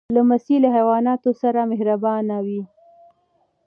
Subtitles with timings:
[0.15, 2.61] لمسی له حیواناتو سره مهربانه وي.